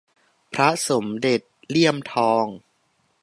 [0.53, 2.45] พระสมเด็จเลี่ยมทอง